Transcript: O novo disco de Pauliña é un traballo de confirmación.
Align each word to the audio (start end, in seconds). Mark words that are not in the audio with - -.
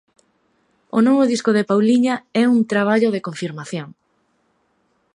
O 0.97 0.99
novo 1.07 1.23
disco 1.31 1.51
de 1.57 1.67
Pauliña 1.69 2.15
é 2.41 2.43
un 2.55 2.59
traballo 2.71 3.09
de 3.15 3.23
confirmación. 3.27 3.89